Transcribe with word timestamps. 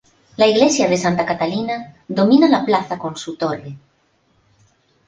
La 0.43 0.47
Iglesia 0.47 0.87
de 0.91 0.97
Santa 1.01 1.27
Catalina 1.27 1.75
domina 2.07 2.49
la 2.49 2.65
plaza 2.65 2.97
con 2.97 3.15
su 3.17 3.35
torre. 3.37 3.75